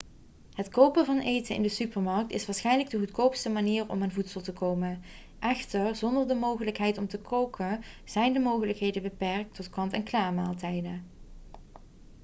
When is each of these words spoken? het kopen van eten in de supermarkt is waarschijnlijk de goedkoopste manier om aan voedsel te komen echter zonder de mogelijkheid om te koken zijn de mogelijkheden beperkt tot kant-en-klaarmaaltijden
het 0.53 0.69
kopen 0.69 1.05
van 1.05 1.19
eten 1.19 1.55
in 1.55 1.61
de 1.61 1.69
supermarkt 1.69 2.31
is 2.31 2.45
waarschijnlijk 2.45 2.89
de 2.89 2.97
goedkoopste 2.97 3.49
manier 3.49 3.89
om 3.89 4.01
aan 4.03 4.11
voedsel 4.11 4.41
te 4.41 4.53
komen 4.53 5.03
echter 5.39 5.95
zonder 5.95 6.27
de 6.27 6.33
mogelijkheid 6.33 6.97
om 6.97 7.07
te 7.07 7.19
koken 7.19 7.83
zijn 8.05 8.33
de 8.33 8.39
mogelijkheden 8.39 9.01
beperkt 9.01 9.55
tot 9.55 9.69
kant-en-klaarmaaltijden 9.69 11.03